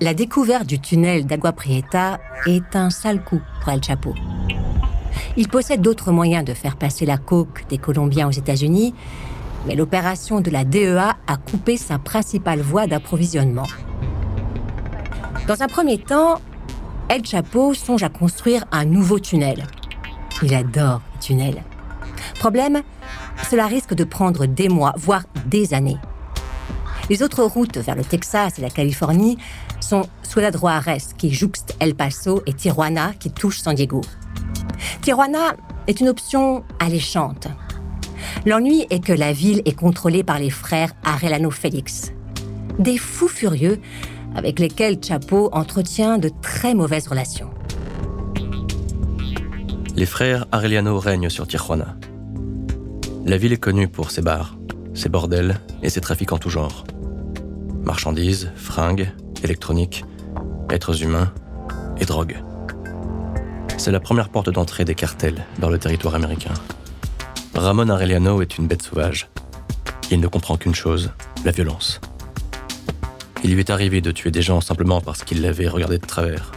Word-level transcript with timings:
la 0.00 0.12
découverte 0.12 0.66
du 0.66 0.78
tunnel 0.78 1.26
d'Agua 1.26 1.52
Prieta 1.52 2.20
est 2.46 2.76
un 2.76 2.90
sale 2.90 3.22
coup 3.22 3.40
pour 3.60 3.72
El 3.72 3.82
Chapo. 3.82 4.14
Il 5.36 5.48
possède 5.48 5.80
d'autres 5.80 6.12
moyens 6.12 6.44
de 6.44 6.54
faire 6.54 6.76
passer 6.76 7.06
la 7.06 7.16
coke 7.16 7.64
des 7.68 7.78
Colombiens 7.78 8.28
aux 8.28 8.32
États-Unis, 8.32 8.94
mais 9.66 9.74
l'opération 9.74 10.40
de 10.40 10.50
la 10.50 10.64
DEA 10.64 11.16
a 11.26 11.36
coupé 11.36 11.76
sa 11.76 11.98
principale 11.98 12.60
voie 12.60 12.86
d'approvisionnement. 12.86 13.66
Dans 15.46 15.62
un 15.62 15.66
premier 15.66 15.98
temps, 15.98 16.40
El 17.08 17.24
Chapo 17.24 17.72
songe 17.72 18.02
à 18.02 18.08
construire 18.08 18.64
un 18.72 18.84
nouveau 18.84 19.18
tunnel. 19.18 19.66
Il 20.42 20.54
adore 20.54 21.00
les 21.14 21.20
tunnels. 21.20 21.62
Problème, 22.38 22.82
cela 23.48 23.66
risque 23.66 23.94
de 23.94 24.04
prendre 24.04 24.44
des 24.44 24.68
mois, 24.68 24.92
voire 24.98 25.22
des 25.46 25.72
années. 25.72 25.96
Les 27.08 27.22
autres 27.22 27.44
routes 27.44 27.78
vers 27.78 27.94
le 27.94 28.04
Texas 28.04 28.58
et 28.58 28.62
la 28.62 28.70
Californie 28.70 29.38
sont 29.86 30.08
Ciudad 30.24 30.56
Juarez 30.56 30.98
qui 31.16 31.32
jouxte 31.32 31.76
El 31.78 31.94
Paso 31.94 32.42
et 32.46 32.52
Tijuana 32.52 33.12
qui 33.20 33.30
touche 33.30 33.60
San 33.60 33.74
Diego. 33.74 34.00
Tijuana 35.00 35.54
est 35.86 36.00
une 36.00 36.08
option 36.08 36.64
alléchante. 36.80 37.46
L'ennui 38.44 38.84
est 38.90 39.04
que 39.04 39.12
la 39.12 39.32
ville 39.32 39.62
est 39.64 39.76
contrôlée 39.76 40.24
par 40.24 40.40
les 40.40 40.50
frères 40.50 40.92
Arellano 41.04 41.52
Félix, 41.52 42.12
des 42.80 42.98
fous 42.98 43.28
furieux 43.28 43.80
avec 44.34 44.58
lesquels 44.58 44.98
Chapo 45.02 45.50
entretient 45.52 46.18
de 46.18 46.30
très 46.42 46.74
mauvaises 46.74 47.06
relations. 47.06 47.50
Les 49.94 50.06
frères 50.06 50.46
Arellano 50.50 50.98
règnent 50.98 51.30
sur 51.30 51.46
Tijuana. 51.46 51.96
La 53.24 53.38
ville 53.38 53.52
est 53.52 53.58
connue 53.58 53.88
pour 53.88 54.10
ses 54.10 54.22
bars, 54.22 54.56
ses 54.94 55.08
bordels 55.08 55.60
et 55.82 55.90
ses 55.90 56.00
trafics 56.00 56.32
en 56.32 56.38
tout 56.38 56.50
genre. 56.50 56.84
Marchandises, 57.84 58.50
fringues, 58.56 59.12
électronique, 59.44 60.04
êtres 60.70 61.02
humains 61.02 61.32
et 62.00 62.04
drogue. 62.04 62.36
C'est 63.78 63.92
la 63.92 64.00
première 64.00 64.28
porte 64.28 64.50
d'entrée 64.50 64.84
des 64.84 64.94
cartels 64.94 65.44
dans 65.58 65.70
le 65.70 65.78
territoire 65.78 66.14
américain. 66.14 66.54
Ramon 67.54 67.88
Arellano 67.88 68.42
est 68.42 68.58
une 68.58 68.66
bête 68.66 68.82
sauvage. 68.82 69.28
Il 70.10 70.20
ne 70.20 70.28
comprend 70.28 70.56
qu'une 70.56 70.74
chose, 70.74 71.10
la 71.44 71.52
violence. 71.52 72.00
Il 73.44 73.52
lui 73.52 73.60
est 73.60 73.70
arrivé 73.70 74.00
de 74.00 74.10
tuer 74.10 74.30
des 74.30 74.42
gens 74.42 74.60
simplement 74.60 75.00
parce 75.00 75.24
qu'il 75.24 75.40
l'avait 75.42 75.68
regardé 75.68 75.98
de 75.98 76.06
travers. 76.06 76.52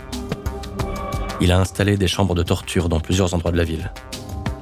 Il 1.41 1.51
a 1.51 1.59
installé 1.59 1.97
des 1.97 2.07
chambres 2.07 2.35
de 2.35 2.43
torture 2.43 2.89
dans 2.89 2.99
plusieurs 2.99 3.33
endroits 3.33 3.51
de 3.51 3.57
la 3.57 3.63
ville. 3.63 3.91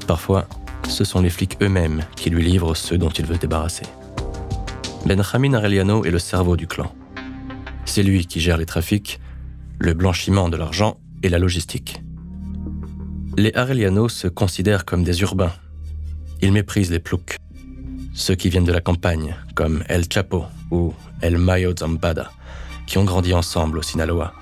Parfois, 0.05 0.47
ce 0.87 1.03
sont 1.03 1.21
les 1.21 1.29
flics 1.29 1.57
eux-mêmes 1.61 2.03
qui 2.15 2.29
lui 2.29 2.43
livrent 2.43 2.75
ceux 2.75 2.97
dont 2.97 3.09
il 3.09 3.25
veut 3.25 3.37
débarrasser. 3.37 3.85
Benjamin 5.05 5.53
Arellano 5.53 6.05
est 6.05 6.11
le 6.11 6.19
cerveau 6.19 6.55
du 6.55 6.67
clan. 6.67 6.91
C'est 7.87 8.03
lui 8.03 8.27
qui 8.27 8.39
gère 8.39 8.57
les 8.57 8.67
trafics, 8.67 9.19
le 9.79 9.93
blanchiment 9.95 10.49
de 10.49 10.57
l'argent 10.57 10.99
et 11.23 11.29
la 11.29 11.39
logistique. 11.39 12.03
Les 13.37 13.51
Arellano 13.55 14.09
se 14.09 14.27
considèrent 14.27 14.85
comme 14.85 15.03
des 15.03 15.21
urbains. 15.21 15.53
Ils 16.41 16.51
méprisent 16.51 16.91
les 16.91 16.99
ploucs, 16.99 17.37
ceux 18.13 18.35
qui 18.35 18.49
viennent 18.49 18.65
de 18.65 18.71
la 18.71 18.81
campagne, 18.81 19.35
comme 19.55 19.83
El 19.87 20.03
Chapo 20.11 20.45
ou 20.69 20.93
El 21.21 21.37
Mayo 21.37 21.73
Zambada, 21.75 22.29
qui 22.85 22.97
ont 22.99 23.03
grandi 23.03 23.33
ensemble 23.33 23.79
au 23.79 23.81
Sinaloa. 23.81 24.33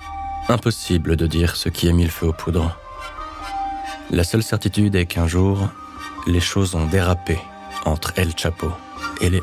Impossible 0.48 1.16
de 1.16 1.26
dire 1.26 1.56
ce 1.56 1.68
qui 1.68 1.88
a 1.88 1.92
mis 1.92 2.04
le 2.04 2.10
feu 2.10 2.26
aux 2.26 2.32
poudres. 2.32 2.78
La 4.10 4.24
seule 4.24 4.42
certitude 4.42 4.96
est 4.96 5.06
qu'un 5.06 5.28
jour, 5.28 5.68
les 6.26 6.40
choses 6.40 6.74
ont 6.74 6.86
dérapé 6.86 7.38
entre 7.84 8.12
El 8.16 8.36
Chapo 8.36 8.70
et 9.20 9.30
les 9.30 9.40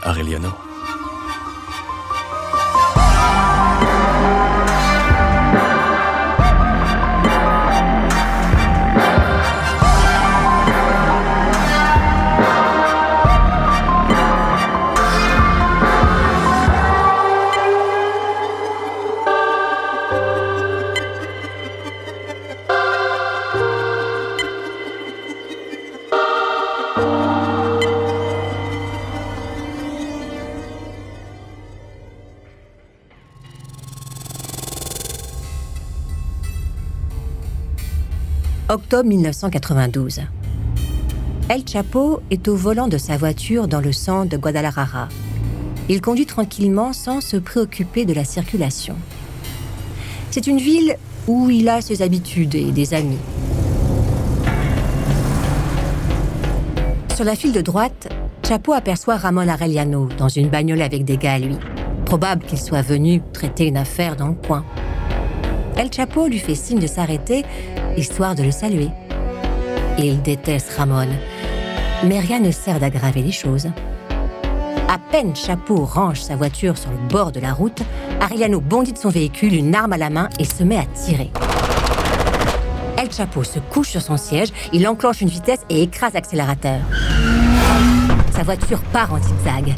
Arellano. 38.94 39.04
1992. 39.04 40.22
El 41.50 41.68
Chapo 41.68 42.22
est 42.30 42.48
au 42.48 42.56
volant 42.56 42.88
de 42.88 42.98
sa 42.98 43.18
voiture 43.18 43.68
dans 43.68 43.82
le 43.82 43.92
centre 43.92 44.30
de 44.30 44.38
Guadalajara. 44.38 45.10
Il 45.90 46.00
conduit 46.00 46.26
tranquillement 46.26 46.94
sans 46.94 47.20
se 47.20 47.38
préoccuper 47.38 48.06
de 48.06 48.14
la 48.14 48.24
circulation. 48.24 48.96
C'est 50.32 50.48
une 50.48 50.58
ville 50.58 50.96
où 51.28 51.50
il 51.50 51.70
a 51.70 51.82
ses 51.82 52.02
habitudes 52.02 52.56
et 52.56 52.72
des 52.72 52.94
amis. 52.94 53.18
Sur 57.16 57.26
la 57.26 57.36
file 57.36 57.52
de 57.52 57.62
droite, 57.62 58.10
Chapo 58.48 58.74
aperçoit 58.74 59.18
Ramon 59.18 59.48
Arellano 59.48 60.10
dans 60.18 60.30
une 60.30 60.50
bagnole 60.50 60.82
avec 60.82 61.06
des 61.06 61.18
gars 61.18 61.34
à 61.34 61.40
lui. 61.40 61.58
Probable 62.06 62.46
qu'il 62.46 62.60
soit 62.60 62.82
venu 62.82 63.22
traiter 63.34 63.68
une 63.68 63.78
affaire 63.78 64.16
dans 64.16 64.28
le 64.30 64.36
coin. 64.36 64.66
El 65.76 65.92
Chapo 65.92 66.28
lui 66.28 66.40
fait 66.40 66.56
signe 66.56 66.80
de 66.80 66.88
s'arrêter, 66.88 67.44
histoire 67.98 68.36
de 68.36 68.44
le 68.44 68.52
saluer. 68.52 68.90
Il 69.98 70.22
déteste 70.22 70.74
Ramon, 70.78 71.08
mais 72.04 72.20
rien 72.20 72.40
ne 72.40 72.52
sert 72.52 72.80
d'aggraver 72.80 73.22
les 73.22 73.32
choses. 73.32 73.68
À 74.88 74.98
peine 75.12 75.36
Chapeau 75.36 75.86
range 75.86 76.22
sa 76.22 76.36
voiture 76.36 76.78
sur 76.78 76.92
le 76.92 76.98
bord 77.10 77.32
de 77.32 77.40
la 77.40 77.54
route, 77.54 77.82
Ariano 78.20 78.60
bondit 78.60 78.94
de 78.94 78.98
son 78.98 79.10
véhicule, 79.10 79.54
une 79.54 79.74
arme 79.74 79.94
à 79.94 79.98
la 79.98 80.10
main, 80.10 80.30
et 80.40 80.46
se 80.46 80.64
met 80.64 80.78
à 80.78 80.86
tirer. 80.86 81.32
El 82.98 83.12
Chapeau 83.12 83.44
se 83.44 83.60
couche 83.60 83.90
sur 83.90 84.02
son 84.02 84.18
siège, 84.18 84.50
il 84.72 84.88
enclenche 84.88 85.22
une 85.22 85.30
vitesse 85.30 85.62
et 85.70 85.84
écrase 85.84 86.14
l'accélérateur. 86.14 86.80
Sa 88.36 88.44
voiture 88.44 88.82
part 88.92 89.14
en 89.14 89.22
zigzag. 89.22 89.74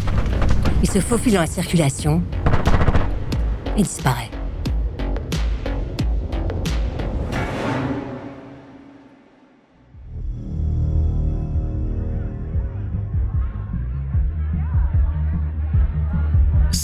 Il 0.83 0.89
se 0.89 0.99
faufile 0.99 1.33
dans 1.33 1.41
la 1.41 1.47
circulation 1.47 2.21
et 3.77 3.83
disparaît. 3.83 4.29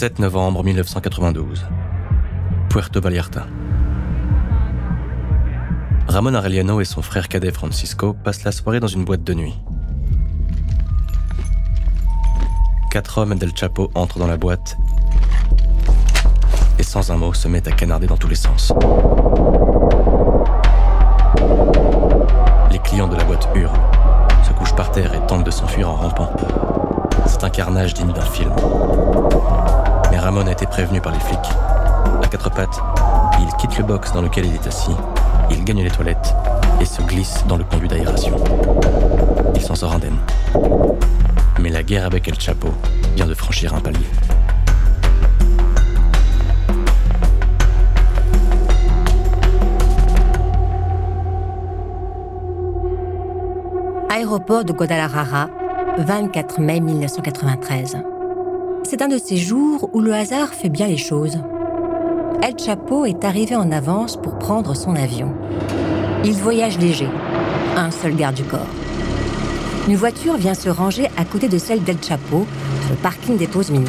7 0.02 0.18
novembre 0.18 0.64
1992. 0.64 1.64
Puerto 2.68 3.00
Vallarta. 3.00 3.46
Ramon 6.08 6.34
Arellano 6.34 6.80
et 6.80 6.84
son 6.84 7.02
frère 7.02 7.28
cadet 7.28 7.52
Francisco 7.52 8.12
passent 8.12 8.42
la 8.42 8.50
soirée 8.50 8.80
dans 8.80 8.88
une 8.88 9.04
boîte 9.04 9.22
de 9.22 9.32
nuit. 9.32 9.54
Quatre 12.90 13.18
hommes 13.18 13.36
d'El 13.36 13.56
Chapo 13.56 13.92
entrent 13.94 14.18
dans 14.18 14.26
la 14.26 14.36
boîte 14.36 14.76
et 16.80 16.82
sans 16.82 17.12
un 17.12 17.16
mot 17.16 17.32
se 17.32 17.46
mettent 17.46 17.68
à 17.68 17.70
canarder 17.70 18.08
dans 18.08 18.16
tous 18.16 18.26
les 18.26 18.34
sens. 18.34 18.72
Les 22.72 22.80
clients 22.80 23.06
de 23.06 23.14
la 23.14 23.22
boîte 23.22 23.48
hurlent, 23.54 23.70
se 24.42 24.52
couchent 24.52 24.74
par 24.74 24.90
terre 24.90 25.14
et 25.14 25.24
tentent 25.28 25.46
de 25.46 25.52
s'enfuir 25.52 25.90
en 25.90 25.94
rampant. 25.94 26.32
C'est 27.26 27.44
un 27.44 27.50
carnage 27.50 27.94
digne 27.94 28.12
d'un 28.12 28.20
film. 28.22 28.52
Ramon 30.22 30.46
a 30.46 30.52
été 30.52 30.66
prévenu 30.66 31.00
par 31.00 31.12
les 31.12 31.18
flics. 31.18 31.50
À 32.22 32.28
quatre 32.28 32.48
pattes, 32.48 32.80
il 33.40 33.48
quitte 33.56 33.76
le 33.76 33.82
box 33.82 34.12
dans 34.12 34.22
lequel 34.22 34.46
il 34.46 34.54
est 34.54 34.66
assis, 34.68 34.94
il 35.50 35.64
gagne 35.64 35.82
les 35.82 35.90
toilettes 35.90 36.32
et 36.80 36.84
se 36.84 37.02
glisse 37.02 37.44
dans 37.48 37.56
le 37.56 37.64
conduit 37.64 37.88
d'aération. 37.88 38.36
Il 39.56 39.60
s'en 39.60 39.74
sort 39.74 39.94
indemne. 39.94 40.16
Mais 41.58 41.70
la 41.70 41.82
guerre 41.82 42.06
avec 42.06 42.28
El 42.28 42.38
Chapo 42.38 42.68
vient 43.16 43.26
de 43.26 43.34
franchir 43.34 43.74
un 43.74 43.80
palier. 43.80 43.98
Aéroport 54.08 54.64
de 54.64 54.72
Guadalajara, 54.72 55.48
24 55.98 56.60
mai 56.60 56.78
1993 56.78 57.96
c'est 58.92 59.00
un 59.00 59.08
de 59.08 59.16
ces 59.16 59.38
jours 59.38 59.88
où 59.94 60.02
le 60.02 60.12
hasard 60.12 60.52
fait 60.52 60.68
bien 60.68 60.86
les 60.86 60.98
choses. 60.98 61.38
El 62.42 62.58
Chapo 62.58 63.06
est 63.06 63.24
arrivé 63.24 63.56
en 63.56 63.72
avance 63.72 64.20
pour 64.20 64.38
prendre 64.38 64.76
son 64.76 64.94
avion. 64.96 65.32
Il 66.26 66.34
voyage 66.34 66.78
léger, 66.78 67.08
un 67.74 67.90
seul 67.90 68.14
garde 68.14 68.34
du 68.34 68.42
corps. 68.42 68.66
Une 69.88 69.96
voiture 69.96 70.36
vient 70.36 70.52
se 70.52 70.68
ranger 70.68 71.08
à 71.16 71.24
côté 71.24 71.48
de 71.48 71.56
celle 71.56 71.82
d'El 71.82 71.96
Chapo 72.06 72.46
sur 72.82 72.90
le 72.90 72.96
parking 72.96 73.38
des 73.38 73.46
pauses 73.46 73.70
minutes. 73.70 73.88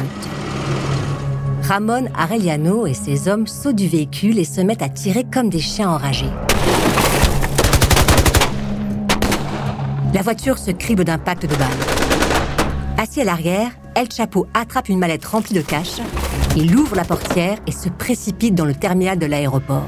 Ramon 1.64 2.06
Arellano 2.16 2.86
et 2.86 2.94
ses 2.94 3.28
hommes 3.28 3.46
sautent 3.46 3.76
du 3.76 3.88
véhicule 3.88 4.38
et 4.38 4.46
se 4.46 4.62
mettent 4.62 4.80
à 4.80 4.88
tirer 4.88 5.24
comme 5.30 5.50
des 5.50 5.60
chiens 5.60 5.90
enragés. 5.90 6.32
La 10.14 10.22
voiture 10.22 10.56
se 10.56 10.70
crible 10.70 11.04
d'impact 11.04 11.42
de 11.42 11.56
balles. 11.56 12.03
Assis 12.96 13.22
à 13.22 13.24
l'arrière, 13.24 13.70
El 13.96 14.08
Chapo 14.10 14.46
attrape 14.54 14.88
une 14.88 15.00
mallette 15.00 15.24
remplie 15.24 15.54
de 15.54 15.62
cash, 15.62 15.96
il 16.56 16.76
ouvre 16.76 16.94
la 16.94 17.04
portière 17.04 17.58
et 17.66 17.72
se 17.72 17.88
précipite 17.88 18.54
dans 18.54 18.64
le 18.64 18.74
terminal 18.74 19.18
de 19.18 19.26
l'aéroport. 19.26 19.86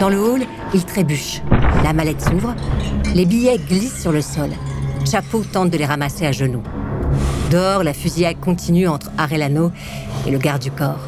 Dans 0.00 0.08
le 0.08 0.20
hall, 0.20 0.42
il 0.74 0.84
trébuche. 0.84 1.40
La 1.84 1.92
mallette 1.92 2.20
s'ouvre, 2.20 2.54
les 3.14 3.26
billets 3.26 3.58
glissent 3.58 4.00
sur 4.00 4.10
le 4.10 4.20
sol. 4.20 4.50
Chapo 5.08 5.44
tente 5.44 5.70
de 5.70 5.78
les 5.78 5.86
ramasser 5.86 6.26
à 6.26 6.32
genoux. 6.32 6.64
Dehors, 7.52 7.84
la 7.84 7.94
fusillade 7.94 8.40
continue 8.40 8.88
entre 8.88 9.10
Arellano 9.18 9.70
et 10.26 10.32
le 10.32 10.38
garde 10.38 10.62
du 10.62 10.72
corps. 10.72 11.00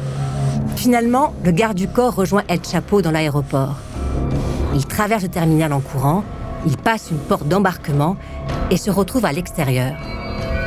Finalement, 0.77 1.33
le 1.43 1.51
garde 1.51 1.75
du 1.75 1.89
corps 1.89 2.15
rejoint 2.15 2.43
El 2.47 2.63
Chapo 2.63 3.01
dans 3.01 3.11
l'aéroport. 3.11 3.75
Il 4.73 4.85
traverse 4.85 5.23
le 5.23 5.29
terminal 5.29 5.73
en 5.73 5.81
courant, 5.81 6.23
il 6.65 6.77
passe 6.77 7.09
une 7.11 7.17
porte 7.17 7.47
d'embarquement 7.47 8.15
et 8.71 8.77
se 8.77 8.89
retrouve 8.89 9.25
à 9.25 9.31
l'extérieur. 9.31 9.93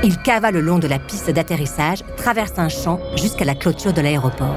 Il 0.04 0.18
cavale 0.18 0.54
le 0.54 0.60
long 0.60 0.78
de 0.78 0.86
la 0.86 0.98
piste 0.98 1.30
d'atterrissage, 1.30 2.04
traverse 2.16 2.58
un 2.58 2.68
champ 2.68 3.00
jusqu'à 3.16 3.44
la 3.44 3.54
clôture 3.54 3.92
de 3.92 4.02
l'aéroport. 4.02 4.54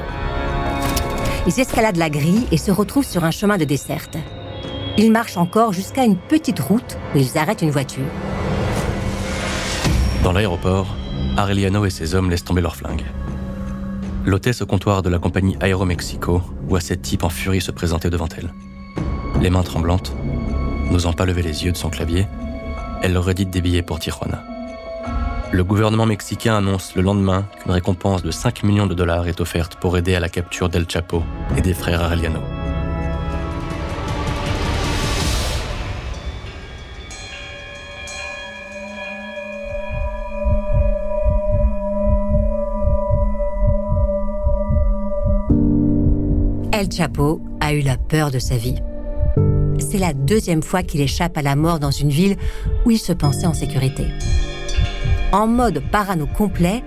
Il 1.47 1.57
escalade 1.57 1.95
la 1.95 2.09
grille 2.09 2.45
et 2.51 2.57
se 2.57 2.71
retrouve 2.71 3.05
sur 3.05 3.23
un 3.23 3.31
chemin 3.31 3.57
de 3.57 3.63
desserte. 3.63 4.17
Il 4.97 5.11
marche 5.11 5.37
encore 5.37 5.71
jusqu'à 5.71 6.03
une 6.03 6.17
petite 6.17 6.59
route 6.59 6.97
où 7.15 7.19
ils 7.19 7.37
arrêtent 7.37 7.61
une 7.61 7.71
voiture. 7.71 8.03
Dans 10.23 10.33
l'aéroport, 10.33 10.93
Arellano 11.37 11.85
et 11.85 11.89
ses 11.89 12.15
hommes 12.15 12.29
laissent 12.29 12.43
tomber 12.43 12.61
leurs 12.61 12.75
flingues. 12.75 13.05
L'hôtesse 14.25 14.61
au 14.61 14.65
comptoir 14.65 15.03
de 15.03 15.09
la 15.09 15.19
compagnie 15.19 15.55
Aeromexico 15.61 16.41
voit 16.67 16.81
cette 16.81 17.01
type 17.01 17.23
en 17.23 17.29
furie 17.29 17.61
se 17.61 17.71
présenter 17.71 18.09
devant 18.09 18.27
elle. 18.37 18.53
Les 19.41 19.49
mains 19.49 19.63
tremblantes, 19.63 20.13
n'osant 20.91 21.13
pas 21.13 21.25
lever 21.25 21.43
les 21.43 21.63
yeux 21.63 21.71
de 21.71 21.77
son 21.77 21.89
clavier, 21.89 22.27
elle 23.01 23.17
redite 23.17 23.49
des 23.49 23.61
billets 23.61 23.81
pour 23.81 23.99
Tijuana. 23.99 24.43
Le 25.51 25.63
gouvernement 25.63 26.05
mexicain 26.05 26.57
annonce 26.57 26.95
le 26.95 27.01
lendemain 27.01 27.45
qu'une 27.61 27.71
récompense 27.71 28.21
de 28.21 28.31
5 28.31 28.63
millions 28.63 28.87
de 28.87 28.93
dollars 28.93 29.27
est 29.27 29.39
offerte 29.39 29.75
pour 29.75 29.97
aider 29.97 30.13
à 30.15 30.19
la 30.19 30.29
capture 30.29 30.67
d'El 30.67 30.89
Chapo 30.89 31.23
et 31.55 31.61
des 31.61 31.73
frères 31.73 32.01
Arellano. 32.01 32.41
El 46.73 46.91
Chapo 46.91 47.41
a 47.59 47.73
eu 47.73 47.81
la 47.81 47.97
peur 47.97 48.29
de 48.29 48.37
sa 48.37 48.55
vie. 48.55 48.75
C'est 49.89 49.99
la 49.99 50.13
deuxième 50.13 50.63
fois 50.63 50.83
qu'il 50.83 50.99
échappe 50.99 51.37
à 51.37 51.41
la 51.41 51.55
mort 51.55 51.79
dans 51.79 51.91
une 51.91 52.09
ville 52.09 52.35
où 52.85 52.91
il 52.91 52.97
se 52.97 53.13
pensait 53.13 53.47
en 53.47 53.53
sécurité. 53.53 54.07
En 55.31 55.47
mode 55.47 55.81
parano 55.91 56.27
complet, 56.27 56.83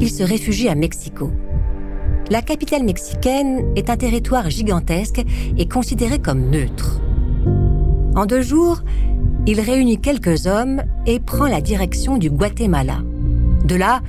il 0.00 0.10
se 0.10 0.22
réfugie 0.22 0.70
à 0.70 0.74
Mexico. 0.74 1.30
La 2.30 2.40
capitale 2.40 2.84
mexicaine 2.84 3.66
est 3.76 3.90
un 3.90 3.98
territoire 3.98 4.48
gigantesque 4.48 5.22
et 5.58 5.68
considéré 5.68 6.20
comme 6.20 6.48
neutre. 6.48 7.02
En 8.16 8.24
deux 8.24 8.40
jours, 8.40 8.82
il 9.46 9.60
réunit 9.60 10.00
quelques 10.00 10.46
hommes 10.46 10.82
et 11.04 11.20
prend 11.20 11.48
la 11.48 11.60
direction 11.60 12.16
du 12.16 12.30
Guatemala. 12.30 13.02
De 13.64 13.74
là, 13.74 14.00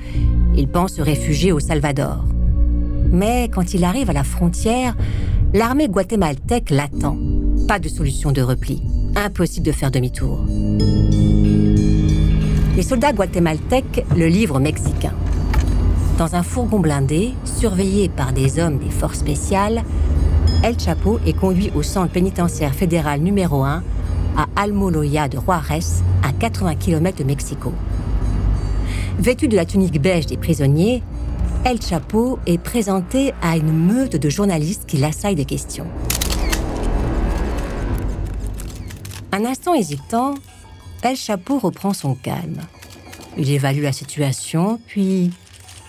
il 0.56 0.66
pense 0.66 0.94
se 0.94 1.02
réfugier 1.02 1.52
au 1.52 1.60
Salvador. 1.60 2.24
Mais 3.12 3.50
quand 3.52 3.74
il 3.74 3.84
arrive 3.84 4.08
à 4.08 4.14
la 4.14 4.24
frontière, 4.24 4.96
l'armée 5.52 5.88
guatémaltèque 5.88 6.70
l'attend. 6.70 7.18
Pas 7.66 7.78
de 7.78 7.88
solution 7.88 8.32
de 8.32 8.42
repli. 8.42 8.82
Impossible 9.16 9.66
de 9.66 9.72
faire 9.72 9.90
demi-tour. 9.90 10.44
Les 12.76 12.82
soldats 12.82 13.12
guatémaltèques 13.12 14.04
le 14.16 14.26
livrent 14.26 14.56
aux 14.56 14.60
Mexicains. 14.60 15.14
Dans 16.18 16.34
un 16.34 16.42
fourgon 16.42 16.80
blindé, 16.80 17.32
surveillé 17.44 18.08
par 18.08 18.32
des 18.32 18.58
hommes 18.58 18.78
des 18.78 18.90
forces 18.90 19.18
spéciales, 19.18 19.82
El 20.62 20.78
Chapo 20.78 21.18
est 21.26 21.32
conduit 21.32 21.70
au 21.74 21.82
centre 21.82 22.12
pénitentiaire 22.12 22.74
fédéral 22.74 23.20
numéro 23.20 23.62
1 23.62 23.82
à 24.36 24.46
Almoloya 24.56 25.28
de 25.28 25.38
Juarez, 25.38 25.80
à 26.22 26.32
80 26.32 26.74
km 26.76 27.18
de 27.18 27.24
Mexico. 27.24 27.72
Vêtu 29.18 29.48
de 29.48 29.56
la 29.56 29.64
tunique 29.64 30.00
beige 30.00 30.26
des 30.26 30.36
prisonniers, 30.36 31.02
El 31.64 31.80
Chapo 31.80 32.38
est 32.46 32.58
présenté 32.58 33.32
à 33.42 33.56
une 33.56 33.72
meute 33.72 34.16
de 34.16 34.30
journalistes 34.30 34.84
qui 34.86 34.96
l'assaillent 34.96 35.34
des 35.34 35.44
questions. 35.44 35.86
Un 39.32 39.44
instant 39.44 39.74
hésitant, 39.74 40.34
El 41.02 41.16
Chapo 41.16 41.58
reprend 41.58 41.92
son 41.92 42.14
calme. 42.14 42.60
Il 43.38 43.50
évalue 43.50 43.82
la 43.82 43.92
situation, 43.92 44.80
puis, 44.86 45.30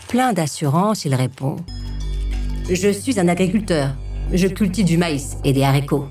plein 0.07 0.31
d'assurance, 0.31 1.05
il 1.05 1.15
répond 1.15 1.55
Je 2.69 2.91
suis 2.91 3.19
un 3.19 3.27
agriculteur. 3.27 3.95
Je 4.31 4.47
cultive 4.47 4.85
du 4.85 4.97
maïs 4.97 5.37
et 5.43 5.53
des 5.53 5.63
haricots. 5.63 6.05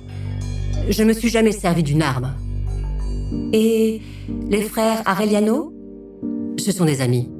Je 0.88 1.02
ne 1.02 1.08
me 1.08 1.12
suis 1.12 1.30
jamais 1.30 1.52
servi 1.52 1.82
d'une 1.82 2.02
arme. 2.02 2.34
Et 3.52 4.02
les 4.48 4.62
frères 4.62 5.02
Arellano? 5.06 5.72
Ce 6.58 6.72
sont 6.72 6.84
des 6.84 7.00
amis. 7.00 7.30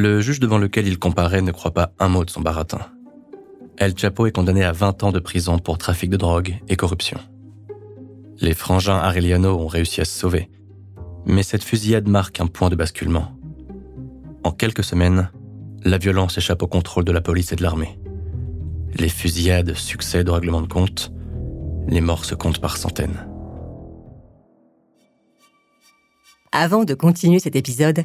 Le 0.00 0.20
juge 0.20 0.38
devant 0.38 0.58
lequel 0.58 0.86
il 0.86 0.96
comparait 0.96 1.42
ne 1.42 1.50
croit 1.50 1.74
pas 1.74 1.92
un 1.98 2.06
mot 2.06 2.24
de 2.24 2.30
son 2.30 2.40
baratin. 2.40 2.78
El 3.78 3.98
Chapo 3.98 4.28
est 4.28 4.30
condamné 4.30 4.62
à 4.62 4.70
20 4.70 5.02
ans 5.02 5.10
de 5.10 5.18
prison 5.18 5.58
pour 5.58 5.76
trafic 5.76 6.08
de 6.08 6.16
drogue 6.16 6.56
et 6.68 6.76
corruption. 6.76 7.18
Les 8.40 8.54
frangins 8.54 8.94
Arellano 8.94 9.58
ont 9.58 9.66
réussi 9.66 10.00
à 10.00 10.04
se 10.04 10.16
sauver, 10.16 10.50
mais 11.26 11.42
cette 11.42 11.64
fusillade 11.64 12.06
marque 12.06 12.40
un 12.40 12.46
point 12.46 12.68
de 12.68 12.76
basculement. 12.76 13.36
En 14.44 14.52
quelques 14.52 14.84
semaines, 14.84 15.32
la 15.82 15.98
violence 15.98 16.38
échappe 16.38 16.62
au 16.62 16.68
contrôle 16.68 17.04
de 17.04 17.10
la 17.10 17.20
police 17.20 17.50
et 17.50 17.56
de 17.56 17.64
l'armée. 17.64 17.98
Les 18.94 19.08
fusillades 19.08 19.74
succèdent 19.74 20.28
au 20.28 20.34
règlement 20.34 20.62
de 20.62 20.68
compte, 20.68 21.12
les 21.88 22.00
morts 22.00 22.24
se 22.24 22.36
comptent 22.36 22.60
par 22.60 22.76
centaines. 22.76 23.26
Avant 26.52 26.84
de 26.84 26.94
continuer 26.94 27.40
cet 27.40 27.56
épisode, 27.56 28.04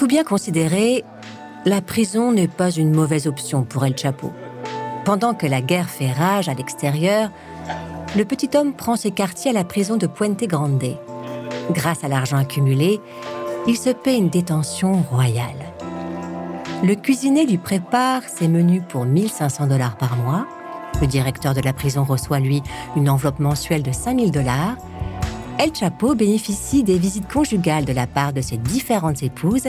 Tout 0.00 0.06
bien 0.06 0.24
considéré, 0.24 1.04
la 1.66 1.82
prison 1.82 2.32
n'est 2.32 2.48
pas 2.48 2.70
une 2.70 2.90
mauvaise 2.90 3.26
option 3.26 3.64
pour 3.64 3.84
El 3.84 3.98
Chapo. 3.98 4.32
Pendant 5.04 5.34
que 5.34 5.46
la 5.46 5.60
guerre 5.60 5.90
fait 5.90 6.10
rage 6.10 6.48
à 6.48 6.54
l'extérieur, 6.54 7.30
le 8.16 8.24
petit 8.24 8.48
homme 8.56 8.72
prend 8.72 8.96
ses 8.96 9.10
quartiers 9.10 9.50
à 9.50 9.52
la 9.52 9.62
prison 9.62 9.98
de 9.98 10.06
Puente 10.06 10.42
Grande. 10.44 10.96
Grâce 11.72 12.02
à 12.02 12.08
l'argent 12.08 12.38
accumulé, 12.38 12.98
il 13.66 13.76
se 13.76 13.90
paie 13.90 14.16
une 14.16 14.30
détention 14.30 15.02
royale. 15.02 15.74
Le 16.82 16.94
cuisinier 16.94 17.44
lui 17.44 17.58
prépare 17.58 18.22
ses 18.22 18.48
menus 18.48 18.82
pour 18.88 19.04
1500 19.04 19.66
dollars 19.66 19.98
par 19.98 20.16
mois. 20.16 20.46
Le 21.02 21.08
directeur 21.08 21.52
de 21.52 21.60
la 21.60 21.74
prison 21.74 22.04
reçoit, 22.04 22.40
lui, 22.40 22.62
une 22.96 23.10
enveloppe 23.10 23.38
mensuelle 23.38 23.82
de 23.82 23.92
5000 23.92 24.30
dollars 24.30 24.76
El 25.62 25.74
Chapo 25.74 26.14
bénéficie 26.14 26.82
des 26.82 26.96
visites 26.96 27.30
conjugales 27.30 27.84
de 27.84 27.92
la 27.92 28.06
part 28.06 28.32
de 28.32 28.40
ses 28.40 28.56
différentes 28.56 29.22
épouses 29.22 29.68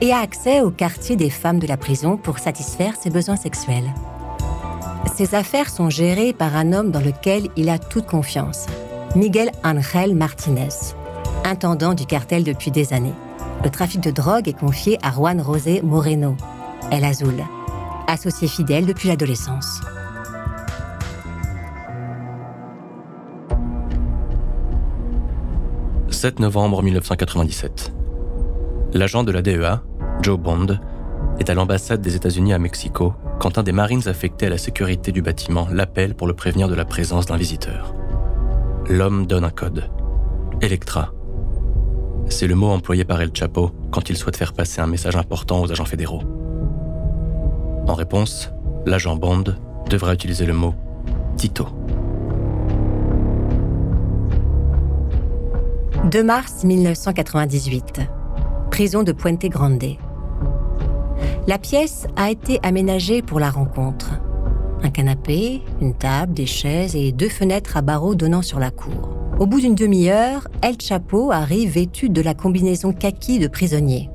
et 0.00 0.12
a 0.12 0.18
accès 0.18 0.60
au 0.60 0.70
quartier 0.70 1.16
des 1.16 1.28
femmes 1.28 1.58
de 1.58 1.66
la 1.66 1.76
prison 1.76 2.16
pour 2.16 2.38
satisfaire 2.38 2.94
ses 2.94 3.10
besoins 3.10 3.34
sexuels. 3.34 3.92
Ses 5.16 5.34
affaires 5.34 5.70
sont 5.70 5.90
gérées 5.90 6.32
par 6.32 6.54
un 6.54 6.72
homme 6.72 6.92
dans 6.92 7.00
lequel 7.00 7.48
il 7.56 7.68
a 7.68 7.80
toute 7.80 8.06
confiance, 8.06 8.66
Miguel 9.16 9.50
Ángel 9.64 10.14
Martinez. 10.14 10.68
intendant 11.44 11.94
du 11.94 12.06
cartel 12.06 12.44
depuis 12.44 12.70
des 12.70 12.92
années. 12.92 13.12
Le 13.64 13.70
trafic 13.70 14.00
de 14.00 14.12
drogue 14.12 14.46
est 14.46 14.58
confié 14.58 14.98
à 15.02 15.10
Juan 15.10 15.42
José 15.44 15.82
Moreno, 15.82 16.36
El 16.92 17.04
Azul, 17.04 17.42
associé 18.06 18.46
fidèle 18.46 18.86
depuis 18.86 19.08
l'adolescence. 19.08 19.80
«7 26.24 26.40
novembre 26.40 26.82
1997. 26.82 27.92
L'agent 28.94 29.24
de 29.24 29.30
la 29.30 29.42
DEA, 29.42 29.82
Joe 30.22 30.38
Bond, 30.38 30.78
est 31.38 31.50
à 31.50 31.54
l'ambassade 31.54 32.00
des 32.00 32.16
États-Unis 32.16 32.54
à 32.54 32.58
Mexico 32.58 33.12
quand 33.38 33.58
un 33.58 33.62
des 33.62 33.72
Marines 33.72 34.08
affectés 34.08 34.46
à 34.46 34.48
la 34.48 34.56
sécurité 34.56 35.12
du 35.12 35.20
bâtiment 35.20 35.68
l'appelle 35.70 36.14
pour 36.14 36.26
le 36.26 36.32
prévenir 36.32 36.70
de 36.70 36.74
la 36.74 36.86
présence 36.86 37.26
d'un 37.26 37.36
visiteur. 37.36 37.94
L'homme 38.88 39.26
donne 39.26 39.44
un 39.44 39.50
code. 39.50 39.90
Electra. 40.62 41.12
C'est 42.30 42.46
le 42.46 42.54
mot 42.54 42.70
employé 42.70 43.04
par 43.04 43.20
El 43.20 43.36
Chapo 43.36 43.72
quand 43.90 44.08
il 44.08 44.16
souhaite 44.16 44.38
faire 44.38 44.54
passer 44.54 44.80
un 44.80 44.86
message 44.86 45.16
important 45.16 45.60
aux 45.60 45.70
agents 45.70 45.84
fédéraux. 45.84 46.22
En 47.86 47.92
réponse, 47.92 48.50
l'agent 48.86 49.16
Bond 49.16 49.44
devra 49.90 50.14
utiliser 50.14 50.46
le 50.46 50.54
mot 50.54 50.74
Tito. 51.36 51.68
2 56.10 56.22
mars 56.22 56.64
1998. 56.64 58.02
Prison 58.70 59.02
de 59.02 59.12
Puente 59.12 59.46
Grande. 59.46 59.96
La 61.46 61.56
pièce 61.56 62.06
a 62.16 62.30
été 62.30 62.60
aménagée 62.62 63.22
pour 63.22 63.40
la 63.40 63.50
rencontre. 63.50 64.10
Un 64.82 64.90
canapé, 64.90 65.62
une 65.80 65.94
table, 65.94 66.34
des 66.34 66.44
chaises 66.44 66.94
et 66.94 67.10
deux 67.10 67.30
fenêtres 67.30 67.78
à 67.78 67.82
barreaux 67.82 68.14
donnant 68.14 68.42
sur 68.42 68.58
la 68.58 68.70
cour. 68.70 69.16
Au 69.38 69.46
bout 69.46 69.60
d'une 69.60 69.74
demi-heure, 69.74 70.46
El 70.60 70.78
Chapo 70.78 71.32
arrive 71.32 71.70
vêtu 71.70 72.10
de 72.10 72.20
la 72.20 72.34
combinaison 72.34 72.92
kaki 72.92 73.38
de 73.38 73.48
prisonnier. 73.48 74.10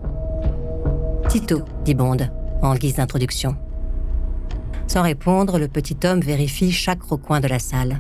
Tito, 1.28 1.64
dit 1.86 1.96
Bond, 1.96 2.30
en 2.62 2.76
guise 2.76 2.98
d'introduction. 2.98 3.56
Sans 4.86 5.02
répondre, 5.02 5.58
le 5.58 5.68
petit 5.68 5.98
homme 6.06 6.22
vérifie 6.22 6.72
chaque 6.72 7.02
recoin 7.02 7.40
de 7.40 7.48
la 7.48 7.60
salle. 7.60 8.00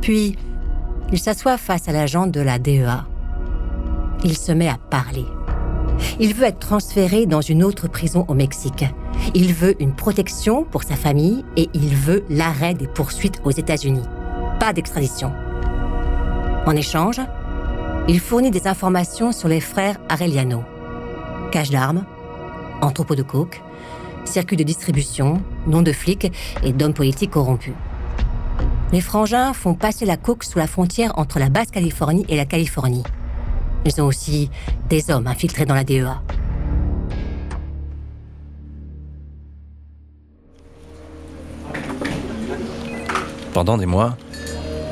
Puis, 0.00 0.36
il 1.12 1.18
s'assoit 1.18 1.58
face 1.58 1.88
à 1.88 1.92
l'agent 1.92 2.26
de 2.26 2.40
la 2.40 2.58
DEA. 2.58 3.04
Il 4.24 4.36
se 4.36 4.52
met 4.52 4.68
à 4.68 4.78
parler. 4.90 5.26
Il 6.18 6.34
veut 6.34 6.44
être 6.44 6.58
transféré 6.58 7.26
dans 7.26 7.40
une 7.40 7.62
autre 7.62 7.88
prison 7.88 8.24
au 8.28 8.34
Mexique. 8.34 8.84
Il 9.34 9.52
veut 9.52 9.80
une 9.82 9.94
protection 9.94 10.64
pour 10.64 10.82
sa 10.82 10.96
famille 10.96 11.44
et 11.56 11.68
il 11.74 11.94
veut 11.94 12.24
l'arrêt 12.30 12.74
des 12.74 12.88
poursuites 12.88 13.40
aux 13.44 13.50
États-Unis. 13.50 14.02
Pas 14.60 14.72
d'extradition. 14.72 15.32
En 16.66 16.72
échange, 16.72 17.20
il 18.08 18.20
fournit 18.20 18.50
des 18.50 18.66
informations 18.66 19.32
sur 19.32 19.48
les 19.48 19.60
frères 19.60 19.98
Arellano. 20.08 20.62
Cache 21.50 21.70
d'armes, 21.70 22.04
entrepôt 22.80 23.14
de 23.14 23.22
coke, 23.22 23.62
circuit 24.24 24.56
de 24.56 24.62
distribution, 24.62 25.42
nom 25.66 25.82
de 25.82 25.92
flics 25.92 26.32
et 26.62 26.72
d'hommes 26.72 26.94
politiques 26.94 27.30
corrompus. 27.30 27.74
Les 28.94 29.00
frangins 29.00 29.52
font 29.54 29.74
passer 29.74 30.06
la 30.06 30.16
coke 30.16 30.44
sous 30.44 30.60
la 30.60 30.68
frontière 30.68 31.18
entre 31.18 31.40
la 31.40 31.48
Basse-Californie 31.48 32.24
et 32.28 32.36
la 32.36 32.44
Californie. 32.44 33.02
Ils 33.84 34.00
ont 34.00 34.06
aussi 34.06 34.50
des 34.88 35.10
hommes 35.10 35.26
infiltrés 35.26 35.64
dans 35.64 35.74
la 35.74 35.82
DEA. 35.82 36.20
Pendant 43.52 43.78
des 43.78 43.86
mois, 43.86 44.16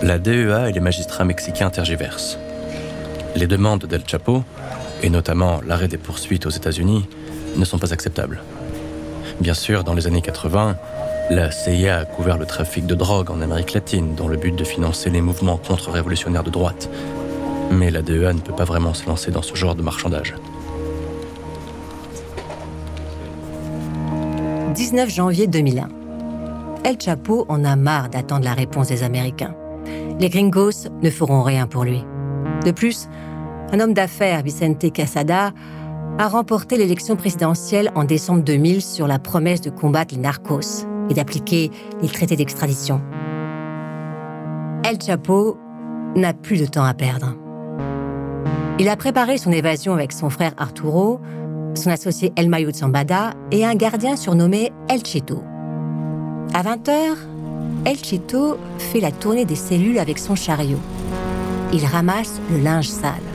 la 0.03 0.19
DEA 0.19 0.69
et 0.69 0.73
les 0.73 0.81
magistrats 0.81 1.25
mexicains 1.25 1.71
tergiversent. 1.71 2.39
Les 3.37 3.47
demandes 3.47 3.87
d'El 3.87 4.03
Chapo, 4.05 4.43
et 5.05 5.11
notamment 5.11 5.61
l'arrêt 5.65 5.87
des 5.87 5.97
poursuites 5.97 6.47
aux 6.47 6.51
États-Unis, 6.51 7.09
ne 7.57 7.65
sont 7.65 7.79
pas 7.79 7.93
acceptables. 7.93 8.43
Bien 9.41 9.55
sûr, 9.55 9.85
dans 9.85 9.95
les 9.95 10.07
années 10.07 10.23
80, 10.23 10.77
la 11.31 11.51
CIA 11.51 11.99
a 11.99 12.05
couvert 12.05 12.39
le 12.39 12.47
trafic 12.47 12.87
de 12.87 12.95
drogue 12.95 13.31
en 13.31 13.41
Amérique 13.41 13.73
latine 13.73 14.15
dans 14.15 14.29
le 14.29 14.37
but 14.37 14.55
de 14.55 14.65
financer 14.65 15.11
les 15.11 15.21
mouvements 15.21 15.57
contre-révolutionnaires 15.57 16.45
de 16.45 16.51
droite, 16.51 16.91
mais 17.71 17.91
la 17.91 18.03
DEA 18.03 18.33
ne 18.35 18.41
peut 18.41 18.55
pas 18.55 18.65
vraiment 18.65 18.95
se 18.95 19.07
lancer 19.07 19.31
dans 19.31 19.43
ce 19.43 19.55
genre 19.55 19.75
de 19.75 19.83
marchandage. 19.83 20.35
19 24.75 25.11
janvier 25.11 25.47
2001. 25.47 25.89
El 26.85 27.01
Chapo 27.01 27.47
en 27.49 27.65
a 27.65 27.77
marre 27.77 28.09
d'attendre 28.09 28.45
la 28.45 28.55
réponse 28.55 28.89
des 28.89 29.03
Américains. 29.03 29.55
Les 30.19 30.29
gringos 30.29 30.89
ne 31.03 31.11
feront 31.11 31.43
rien 31.43 31.67
pour 31.67 31.85
lui. 31.85 32.05
De 32.65 32.71
plus, 32.71 33.09
un 33.73 33.81
homme 33.81 33.95
d'affaires, 33.95 34.43
Vicente 34.43 34.93
Casada, 34.93 35.53
a 36.19 36.29
remporté 36.29 36.77
l'élection 36.77 37.17
présidentielle 37.17 37.91
en 37.95 38.05
décembre 38.05 38.43
2000 38.43 38.83
sur 38.83 39.07
la 39.07 39.19
promesse 39.19 39.61
de 39.61 39.71
combattre 39.71 40.15
les 40.15 40.21
narcos 40.21 40.87
et 41.11 41.15
d'appliquer 41.15 41.71
les 42.01 42.09
traités 42.09 42.37
d'extradition. 42.37 43.01
El 44.85 45.01
Chapo 45.01 45.57
n'a 46.15 46.35
plus 46.35 46.61
de 46.61 46.67
temps 46.67 46.85
à 46.85 46.95
perdre. 46.95 47.35
Il 48.79 48.89
a 48.89 48.97
préparé 48.97 49.39
son 49.39 49.53
évasion 49.53 49.95
avec 49.95 50.13
son 50.13 50.29
frère 50.29 50.53
Arturo, 50.57 51.21
son 51.75 51.91
associé 51.91 52.33
El 52.37 52.49
Mayo 52.49 52.71
Zambada 52.73 53.33
et 53.51 53.65
un 53.65 53.75
gardien 53.75 54.17
surnommé 54.17 54.73
El 54.89 55.05
Chito. 55.05 55.43
À 56.53 56.63
20h, 56.63 57.17
El 57.87 57.97
Chito 57.97 58.59
fait 58.79 59.01
la 59.01 59.13
tournée 59.13 59.45
des 59.45 59.57
cellules 59.57 59.99
avec 59.99 60.19
son 60.19 60.35
chariot. 60.35 60.81
Il 61.73 61.85
ramasse 61.87 62.41
le 62.51 62.59
linge 62.59 62.89
sale. 62.89 63.32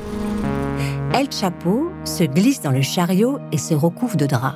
El 1.14 1.32
Chapo 1.32 1.90
se 2.04 2.24
glisse 2.24 2.62
dans 2.62 2.72
le 2.72 2.82
chariot 2.82 3.40
et 3.52 3.58
se 3.58 3.74
recouvre 3.74 4.18
de 4.18 4.26
drap. 4.26 4.56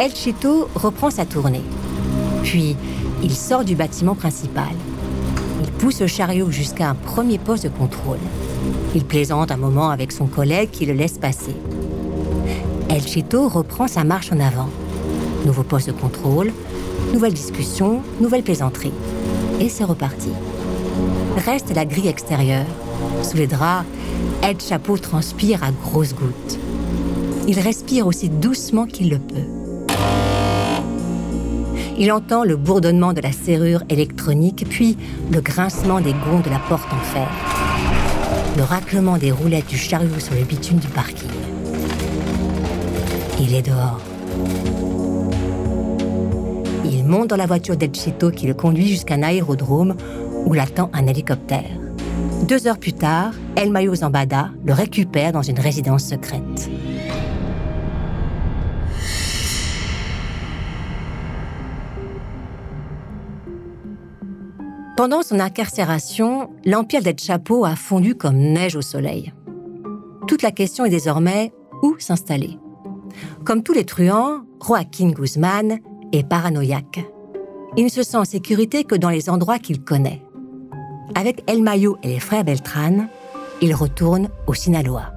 El 0.00 0.14
Chito 0.14 0.68
reprend 0.74 1.10
sa 1.10 1.26
tournée. 1.26 1.62
Puis, 2.42 2.76
il 3.22 3.34
sort 3.34 3.64
du 3.64 3.74
bâtiment 3.74 4.14
principal. 4.14 4.72
Il 5.62 5.70
pousse 5.72 6.00
le 6.00 6.06
chariot 6.06 6.50
jusqu'à 6.50 6.88
un 6.88 6.94
premier 6.94 7.38
poste 7.38 7.64
de 7.64 7.68
contrôle. 7.68 8.18
Il 8.94 9.04
plaisante 9.04 9.50
un 9.50 9.56
moment 9.56 9.90
avec 9.90 10.12
son 10.12 10.26
collègue 10.26 10.70
qui 10.70 10.86
le 10.86 10.94
laisse 10.94 11.18
passer. 11.18 11.54
El 12.88 13.02
Chito 13.02 13.48
reprend 13.48 13.86
sa 13.86 14.04
marche 14.04 14.32
en 14.32 14.40
avant. 14.40 14.70
Nouveau 15.44 15.62
poste 15.62 15.88
de 15.88 15.92
contrôle, 15.92 16.52
nouvelle 17.12 17.34
discussion, 17.34 18.00
nouvelle 18.20 18.42
plaisanterie. 18.42 18.94
Et 19.60 19.68
c'est 19.68 19.84
reparti. 19.84 20.30
Reste 21.44 21.74
la 21.74 21.84
grille 21.84 22.08
extérieure. 22.08 22.66
Sous 23.22 23.36
les 23.36 23.46
draps, 23.46 23.86
El 24.42 24.60
Chapo 24.60 24.96
transpire 24.96 25.62
à 25.62 25.70
grosses 25.70 26.14
gouttes. 26.14 26.58
Il 27.46 27.58
respire 27.60 28.06
aussi 28.06 28.28
doucement 28.28 28.86
qu'il 28.86 29.10
le 29.10 29.18
peut. 29.18 29.94
Il 31.98 32.12
entend 32.12 32.44
le 32.44 32.56
bourdonnement 32.56 33.12
de 33.12 33.20
la 33.20 33.32
serrure 33.32 33.82
électronique, 33.88 34.66
puis 34.68 34.96
le 35.32 35.40
grincement 35.40 36.00
des 36.00 36.12
gonds 36.12 36.40
de 36.40 36.50
la 36.50 36.60
porte 36.60 36.92
en 36.92 37.00
fer 37.00 37.28
le 38.58 38.64
raclement 38.64 39.18
des 39.18 39.30
roulettes 39.30 39.68
du 39.68 39.76
chariot 39.76 40.18
sur 40.18 40.34
le 40.34 40.42
bitume 40.42 40.78
du 40.78 40.88
parking. 40.88 41.28
Il 43.40 43.54
est 43.54 43.62
dehors. 43.62 44.00
Il 46.84 47.04
monte 47.04 47.28
dans 47.28 47.36
la 47.36 47.46
voiture 47.46 47.76
d'Elchito 47.76 48.32
qui 48.32 48.48
le 48.48 48.54
conduit 48.54 48.88
jusqu'à 48.88 49.14
un 49.14 49.22
aérodrome 49.22 49.94
où 50.44 50.54
l'attend 50.54 50.90
un 50.92 51.06
hélicoptère. 51.06 51.70
Deux 52.46 52.66
heures 52.66 52.78
plus 52.78 52.92
tard, 52.92 53.32
El 53.56 53.70
Mayo 53.70 53.94
Zambada 53.94 54.50
le 54.64 54.72
récupère 54.72 55.32
dans 55.32 55.42
une 55.42 55.58
résidence 55.58 56.04
secrète. 56.04 56.70
Pendant 64.96 65.22
son 65.22 65.38
incarcération, 65.38 66.50
l'empire 66.64 67.02
del 67.02 67.18
Chapo 67.18 67.64
a 67.64 67.76
fondu 67.76 68.14
comme 68.14 68.36
neige 68.36 68.76
au 68.76 68.82
soleil. 68.82 69.32
Toute 70.26 70.42
la 70.42 70.50
question 70.50 70.84
est 70.84 70.90
désormais 70.90 71.52
où 71.82 71.96
s'installer? 71.98 72.58
Comme 73.44 73.62
tous 73.62 73.72
les 73.72 73.84
truands, 73.84 74.40
Joaquin 74.60 75.10
Guzman 75.10 75.78
est 76.12 76.28
paranoïaque. 76.28 77.00
Il 77.76 77.84
ne 77.84 77.90
se 77.90 78.02
sent 78.02 78.16
en 78.16 78.24
sécurité 78.24 78.84
que 78.84 78.96
dans 78.96 79.10
les 79.10 79.30
endroits 79.30 79.58
qu'il 79.58 79.84
connaît. 79.84 80.22
Avec 81.14 81.42
El 81.46 81.62
Mayo 81.62 81.98
et 82.02 82.08
les 82.08 82.20
frères 82.20 82.44
Beltran, 82.44 83.08
il 83.60 83.74
retourne 83.74 84.28
au 84.46 84.54
Sinaloa. 84.54 85.12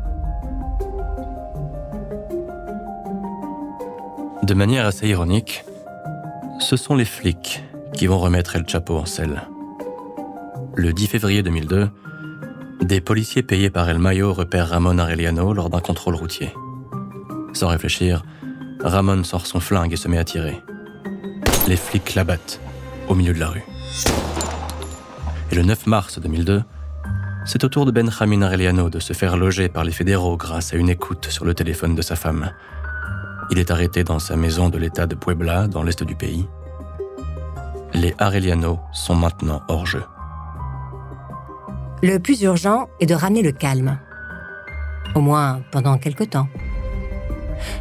De 4.43 4.53
manière 4.53 4.85
assez 4.85 5.07
ironique, 5.07 5.63
ce 6.59 6.75
sont 6.75 6.95
les 6.95 7.05
flics 7.05 7.63
qui 7.93 8.07
vont 8.07 8.17
remettre 8.17 8.55
El 8.55 8.67
Chapo 8.67 8.97
en 8.97 9.05
selle. 9.05 9.43
Le 10.75 10.93
10 10.93 11.07
février 11.07 11.43
2002, 11.43 11.89
des 12.81 13.01
policiers 13.01 13.43
payés 13.43 13.69
par 13.69 13.89
El 13.89 13.99
Mayo 13.99 14.33
repèrent 14.33 14.69
Ramon 14.69 14.97
Arellano 14.97 15.53
lors 15.53 15.69
d'un 15.69 15.81
contrôle 15.81 16.15
routier. 16.15 16.51
Sans 17.53 17.67
réfléchir, 17.67 18.23
Ramon 18.79 19.23
sort 19.23 19.45
son 19.45 19.59
flingue 19.59 19.93
et 19.93 19.97
se 19.97 20.07
met 20.07 20.17
à 20.17 20.23
tirer. 20.23 20.59
Les 21.67 21.75
flics 21.75 22.15
l'abattent 22.15 22.59
au 23.07 23.13
milieu 23.13 23.33
de 23.33 23.39
la 23.39 23.49
rue. 23.49 23.63
Et 25.51 25.55
le 25.55 25.63
9 25.63 25.87
mars 25.87 26.19
2002, 26.19 26.63
C'est 27.43 27.63
au 27.63 27.67
tour 27.67 27.85
de 27.85 27.91
Benjamin 27.91 28.41
Arellano 28.43 28.89
de 28.89 28.99
se 28.99 29.11
faire 29.11 29.35
loger 29.35 29.67
par 29.67 29.83
les 29.83 29.91
fédéraux 29.91 30.37
grâce 30.37 30.73
à 30.73 30.77
une 30.77 30.89
écoute 30.89 31.27
sur 31.29 31.43
le 31.43 31.53
téléphone 31.53 31.95
de 31.95 32.01
sa 32.01 32.15
femme. 32.15 32.51
Il 33.49 33.59
est 33.59 33.71
arrêté 33.71 34.03
dans 34.03 34.19
sa 34.19 34.37
maison 34.37 34.69
de 34.69 34.77
l'État 34.77 35.07
de 35.07 35.15
Puebla, 35.15 35.67
dans 35.67 35.83
l'est 35.83 36.03
du 36.03 36.15
pays. 36.15 36.47
Les 37.93 38.15
Arellano 38.17 38.79
sont 38.93 39.15
maintenant 39.15 39.61
hors 39.67 39.85
jeu. 39.85 40.03
Le 42.01 42.19
plus 42.19 42.41
urgent 42.43 42.87
est 43.01 43.07
de 43.07 43.15
ramener 43.15 43.41
le 43.41 43.51
calme. 43.51 43.97
Au 45.15 45.19
moins 45.19 45.61
pendant 45.71 45.97
quelque 45.97 46.23
temps. 46.23 46.47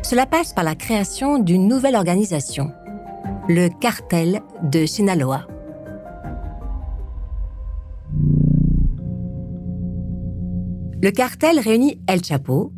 Cela 0.03 0.27
passe 0.27 0.53
par 0.53 0.65
la 0.65 0.75
création 0.75 1.39
d'une 1.39 1.69
nouvelle 1.69 1.95
organisation, 1.95 2.73
le 3.49 3.69
cartel 3.69 4.41
de 4.62 4.87
Sinaloa. 4.87 5.47
Le 11.02 11.11
cartel 11.12 11.59
réunit 11.59 11.99
El 12.07 12.23
Chapo, 12.23 12.73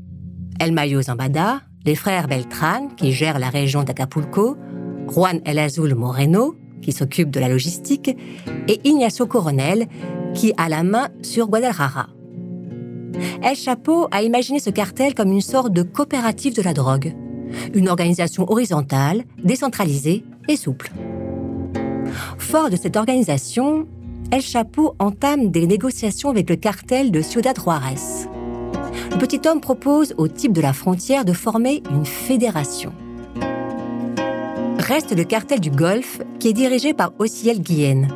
El 0.61 0.71
Mayo 0.71 1.03
Zambada, 1.03 1.63
les 1.85 1.97
frères 1.97 2.29
Beltran, 2.29 2.87
qui 2.97 3.11
gèrent 3.11 3.41
la 3.41 3.51
région 3.51 3.83
d'Acapulco, 3.83 4.57
Juan 5.09 5.41
El 5.45 5.59
Azul 5.59 5.93
Moreno, 5.97 6.55
qui 6.83 6.93
s'occupe 6.93 7.31
de 7.31 7.41
la 7.41 7.49
logistique, 7.49 8.17
et 8.69 8.81
Ignacio 8.85 9.27
Coronel, 9.27 9.89
qui 10.35 10.53
a 10.57 10.69
la 10.69 10.85
main 10.85 11.09
sur 11.23 11.49
Guadalajara. 11.49 12.11
El 13.43 13.57
Chapo 13.57 14.07
a 14.13 14.23
imaginé 14.23 14.61
ce 14.61 14.71
cartel 14.71 15.15
comme 15.15 15.33
une 15.33 15.41
sorte 15.41 15.73
de 15.73 15.83
coopérative 15.83 16.55
de 16.55 16.63
la 16.63 16.75
drogue, 16.75 17.17
une 17.75 17.89
organisation 17.89 18.49
horizontale, 18.49 19.25
décentralisée 19.43 20.25
et 20.49 20.55
souple. 20.55 20.93
Fort 22.39 22.71
de 22.71 22.77
cette 22.77 22.97
organisation, 22.97 23.89
El 24.33 24.41
Chapo 24.41 24.95
entame 24.99 25.51
des 25.51 25.67
négociations 25.67 26.31
avec 26.31 26.49
le 26.49 26.57
cartel 26.57 27.11
de 27.11 27.21
Ciudad 27.21 27.55
Juarez. 27.55 28.27
Le 29.11 29.19
petit 29.19 29.47
homme 29.47 29.61
propose 29.61 30.15
au 30.17 30.27
type 30.27 30.55
de 30.55 30.63
la 30.63 30.73
frontière 30.73 31.27
de 31.27 31.35
former 31.35 31.83
une 31.91 32.07
fédération. 32.07 32.95
Reste 34.79 35.15
le 35.15 35.25
cartel 35.25 35.61
du 35.61 35.71
Golfe 35.71 36.23
qui 36.39 36.49
est 36.49 36.55
dirigé 36.55 36.95
par 36.95 37.13
Ociel 37.19 37.61
Guillen, 37.61 38.09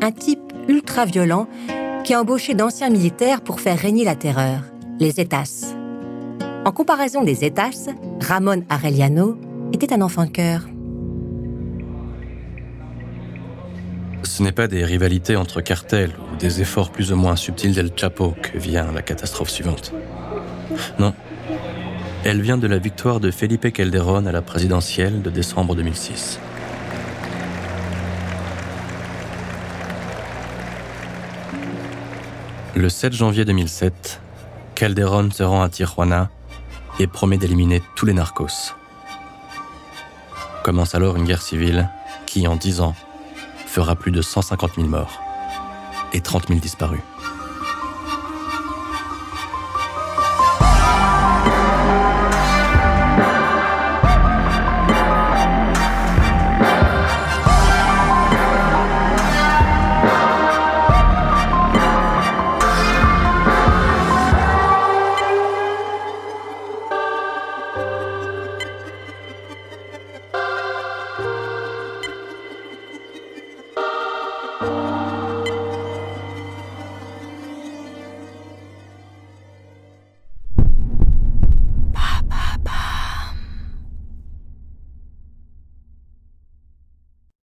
un 0.00 0.10
type 0.10 0.52
ultra-violent 0.66 1.46
qui 2.02 2.14
a 2.14 2.20
embauché 2.20 2.54
d'anciens 2.54 2.90
militaires 2.90 3.40
pour 3.40 3.60
faire 3.60 3.78
régner 3.78 4.04
la 4.04 4.16
terreur, 4.16 4.64
les 4.98 5.20
États. 5.20 5.44
En 6.64 6.72
comparaison 6.72 7.22
des 7.22 7.44
États, 7.44 7.70
Ramon 8.20 8.64
Arellano 8.68 9.38
était 9.72 9.92
un 9.92 10.02
enfant 10.02 10.24
de 10.24 10.30
cœur. 10.30 10.66
Ce 14.24 14.42
n'est 14.42 14.52
pas 14.52 14.68
des 14.68 14.84
rivalités 14.84 15.36
entre 15.36 15.60
cartels 15.60 16.12
ou 16.32 16.36
des 16.36 16.60
efforts 16.60 16.90
plus 16.90 17.12
ou 17.12 17.16
moins 17.16 17.36
subtils 17.36 17.74
d'El 17.74 17.90
Chapo 17.94 18.34
que 18.40 18.56
vient 18.56 18.90
la 18.92 19.02
catastrophe 19.02 19.50
suivante. 19.50 19.92
Non. 20.98 21.14
Elle 22.24 22.40
vient 22.40 22.56
de 22.56 22.66
la 22.66 22.78
victoire 22.78 23.20
de 23.20 23.30
Felipe 23.30 23.72
Calderón 23.72 24.26
à 24.26 24.32
la 24.32 24.42
présidentielle 24.42 25.22
de 25.22 25.30
décembre 25.30 25.74
2006. 25.74 26.38
Le 32.74 32.88
7 32.88 33.12
janvier 33.12 33.44
2007, 33.44 34.20
Calderón 34.74 35.30
se 35.30 35.42
rend 35.42 35.62
à 35.62 35.68
Tijuana 35.68 36.30
et 36.98 37.06
promet 37.06 37.36
d'éliminer 37.36 37.82
tous 37.96 38.06
les 38.06 38.14
narcos. 38.14 38.74
Commence 40.62 40.94
alors 40.94 41.16
une 41.16 41.24
guerre 41.24 41.42
civile 41.42 41.90
qui, 42.24 42.46
en 42.46 42.56
10 42.56 42.80
ans, 42.80 42.94
fera 43.72 43.96
plus 43.96 44.12
de 44.12 44.20
150 44.20 44.74
000 44.76 44.86
morts 44.86 45.18
et 46.12 46.20
30 46.20 46.48
000 46.48 46.60
disparus. 46.60 47.00